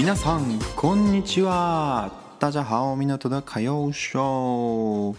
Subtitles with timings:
[0.00, 2.10] 皆さんこんにちは。
[2.38, 5.14] 大家好，米纳图的卡要秀。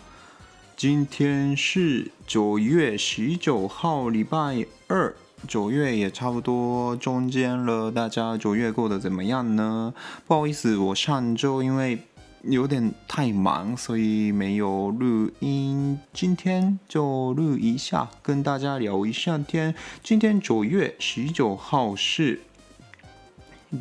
[0.76, 5.16] 今天是九月十九号，礼拜二。
[5.48, 9.94] 九月也差不多中间了，大家九月过得怎么样呢？
[10.26, 12.00] 不好意思，我上周因为
[12.44, 16.00] 有点太忙，所以没有录音。
[16.14, 19.74] 今天就录一下，跟大家聊一下天。
[20.04, 22.42] 今天九月十九号是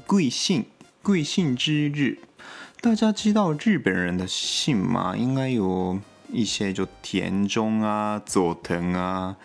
[0.06, 0.64] 贵姓。
[1.03, 2.19] 贵姓之日，
[2.79, 5.17] 大家知道日本人的姓吗？
[5.17, 5.99] 应该有
[6.31, 9.35] 一些，就田中啊、佐藤啊，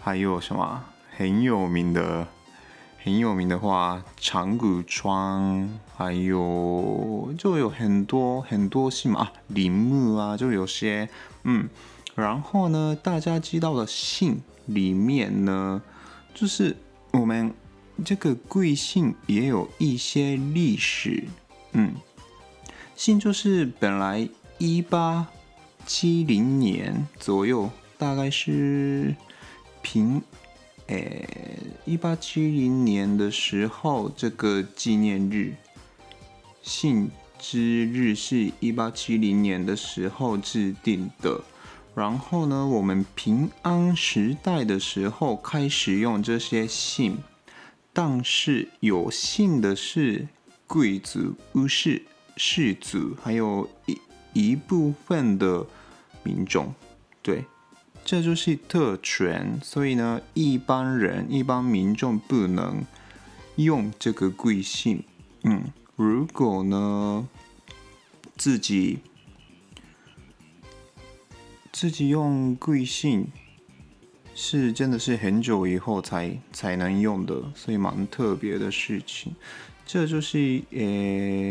[0.00, 0.82] 还有什么
[1.16, 2.26] 很有名的、
[3.04, 11.08] 很有名的话，长谷川，还有就有很多很多姓嘛，铃木啊，就有些
[11.44, 11.68] 嗯。
[12.16, 15.80] 然后呢，大家知道的姓里面呢，
[16.34, 16.76] 就是
[17.12, 17.54] 我们。
[18.04, 21.24] 这个贵姓也有一些历史，
[21.72, 21.94] 嗯，
[22.96, 25.26] 姓就是本来一八
[25.86, 29.14] 七零年左右，大概是
[29.82, 30.22] 平，
[30.86, 31.26] 诶，
[31.84, 35.54] 一八七零年的时候，这个纪念日，
[36.62, 41.40] 姓之日是一八七零年的时候制定的，
[41.94, 47.18] 然后呢，我们平安时代的时候开始用这些姓。
[48.02, 50.26] 但是有姓的是
[50.66, 52.00] 贵族、武士、
[52.34, 53.98] 士族，还有一
[54.32, 55.66] 一部分的
[56.22, 56.72] 民众，
[57.20, 57.44] 对，
[58.02, 59.60] 这就是特权。
[59.62, 62.82] 所以呢，一般人、一般民众不能
[63.56, 65.04] 用这个贵姓。
[65.42, 67.28] 嗯，如果呢，
[68.34, 69.00] 自己
[71.70, 73.28] 自己用贵姓。
[74.34, 79.34] 是真的是很久以后才才能用的，所以蛮特别的事情。
[79.84, 80.78] 这就是呃，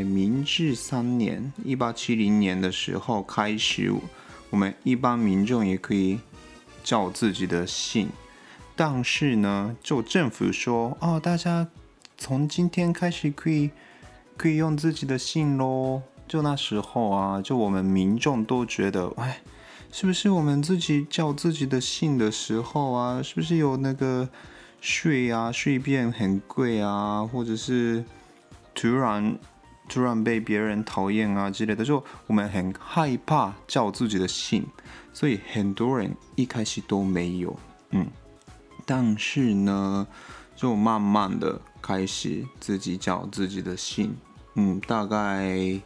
[0.06, 3.94] 明治三年（一八七零年）的时候开始，
[4.50, 6.19] 我们一般民众也可以
[6.84, 8.09] 叫自己的姓。
[8.75, 11.68] 但是呢，就政府说哦，大家
[12.18, 13.69] 从今天开始可以
[14.38, 16.01] 可以用自己的姓喽。
[16.28, 19.41] 就那时候啊，就我们民众都觉得哎。
[19.91, 24.29] 是不是我们自己叫自己的姓的时候啊，是不是有那个
[24.79, 28.05] 税啊，税变很贵啊，或者是
[28.75, 29.38] 突然
[29.89, 34.63] 突然被别人讨厌啊之类的，就我们很害怕叫自己的姓，
[35.11, 38.07] 所以很多人一开始都没有，嗯，
[38.85, 40.07] 但是呢，
[40.56, 44.16] 就慢慢的开始自己叫自己的姓，
[44.53, 45.81] 嗯，大概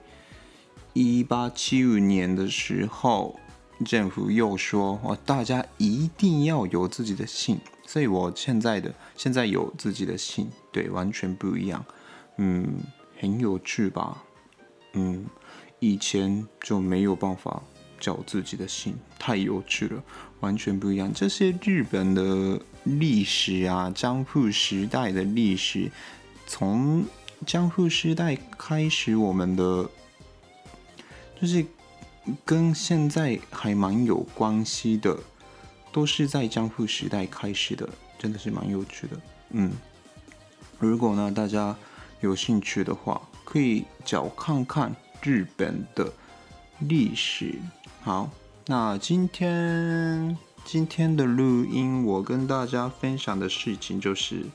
[0.92, 3.40] 一八七五年的时候。
[3.86, 11.84] 政府又说：“哦，大家一定要有自己的姓。”所以我现在的现在有自己的姓，对，完全不一样。
[12.38, 12.80] 嗯，
[13.20, 14.24] 很有趣吧？
[14.94, 15.26] 嗯，
[15.80, 17.62] 以前就没有办法
[18.00, 20.02] 叫自己的姓，太有趣了，
[20.40, 21.12] 完全不一样。
[21.14, 25.92] 这些日本的历史啊，江户时代的历史，
[26.48, 27.04] 从
[27.46, 29.90] 江户时代开始，我们的
[31.42, 31.66] 就是。
[32.46, 35.18] 跟现在还蛮有关系的，
[35.92, 39.20] 都是在江户时代开始的，真的是蛮有趣的。
[39.50, 39.72] 嗯，
[40.80, 41.76] 如果呢大家
[42.22, 46.12] 有兴趣的话，可以找看看日本的
[46.80, 47.60] 历史。
[48.02, 48.30] 好，
[48.68, 54.46] 那今天今天的录音，我跟大家分享的事情就是，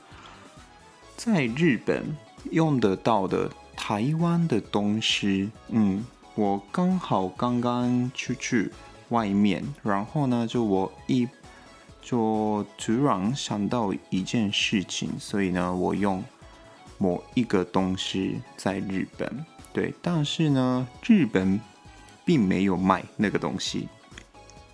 [1.15, 2.17] 在日本
[2.51, 6.03] 用得到的台湾的东西，嗯。
[6.39, 8.71] 我刚好刚刚出去
[9.09, 11.27] 外面，然后呢，就我一
[12.01, 16.23] 就突然想到一件事情，所以呢，我用
[16.97, 21.59] 某一个东西在日本，对，但是呢，日本
[22.23, 23.89] 并没有卖那个东西，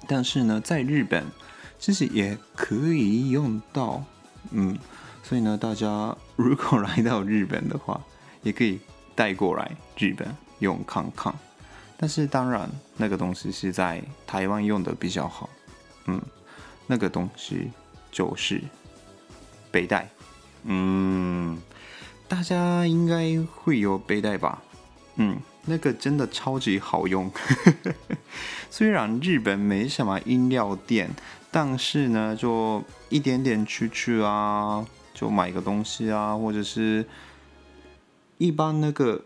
[0.07, 1.25] 但是呢，在日本
[1.79, 4.03] 其实也可以用到，
[4.51, 4.77] 嗯，
[5.23, 7.99] 所以呢，大家如果来到日本的话，
[8.43, 8.79] 也可以
[9.15, 10.27] 带过来日本
[10.59, 11.33] 用看看。
[11.97, 15.49] 但是当然，那个东西是在台湾用的比较好，
[16.07, 16.21] 嗯，
[16.87, 17.71] 那个东西
[18.11, 18.61] 就是
[19.71, 20.09] 背带。
[20.63, 21.57] 嗯，
[22.27, 24.61] 大家应该会有背带吧？
[25.15, 27.31] 嗯，那个真的超级好用。
[28.69, 31.09] 虽然日本没什么饮料店，
[31.49, 37.05] 但是呢，就一点点出去啊，就买个东西啊，或者是
[38.37, 39.23] 一般那个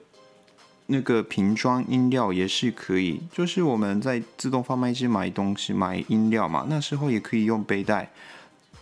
[0.90, 3.22] 那个瓶装饮料也是可以。
[3.32, 8.12] 就是我们在自动贩卖机买东西买饮料嘛，那时候也可以用背带。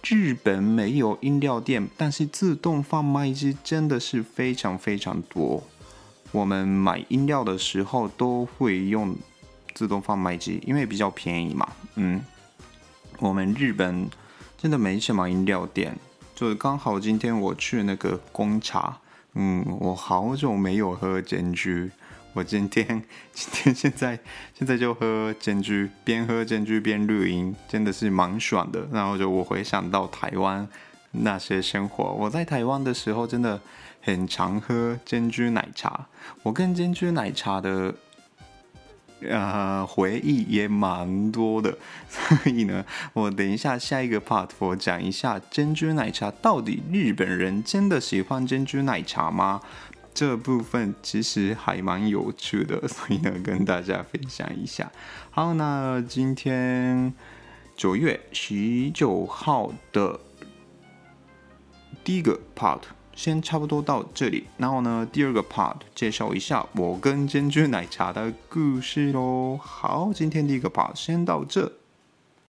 [0.03, 5.61] 日本没有饮料店，但是自动贩卖机真的是非常非常多。
[6.31, 9.15] 我们买饮料的时候都会用
[9.73, 11.67] 自动贩卖机，因为比较便宜嘛。
[11.95, 12.21] 嗯，
[13.19, 14.09] 我们日本
[14.57, 15.97] 真的没什么饮料店，
[16.35, 18.97] 就刚好今天我去那个贡茶，
[19.39, 21.91] 嗯，我好久没有喝煎居。
[22.33, 22.87] 我今天
[23.31, 24.19] 今天现在
[24.55, 28.87] 现在就喝煎居，边喝煎居边录音，真的是蛮爽的。
[28.91, 30.67] 然后就我回想到台湾
[31.11, 33.61] 那些生活，我在台湾的时候真的
[34.01, 36.07] 很常喝煎居奶茶。
[36.41, 37.93] 我跟煎居奶茶的
[39.21, 41.77] 呃回忆也蛮多的，
[42.07, 49.61] 所以呢，我等一下下一个 part 我讲一下珍珠奶茶到底日本人真的喜欢珍珠奶茶吗？
[50.13, 54.91] 这部分其实还蛮有趣的，所以呢，跟大家分享一下。
[55.29, 57.13] 好，那今天
[57.75, 60.19] 九月十九号的
[62.03, 62.79] 第一个 part
[63.17, 69.59] 先差不多到这里，然后呢，第二个 part 介绍一下我跟珍珠奶茶的故事喽。
[69.59, 71.69] 好，今天第一个 part 先到这。